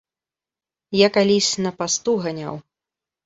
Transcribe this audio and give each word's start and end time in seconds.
Я 1.05 1.09
калісь 1.17 1.51
на 1.65 1.71
пасту 1.81 2.17
ганяў. 2.23 2.55